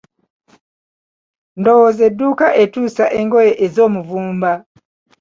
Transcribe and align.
Ndowooza 1.59 2.01
edduuka 2.09 2.47
etuusa 2.63 3.05
engoye 3.19 3.51
ez'omuvumba. 3.65 4.51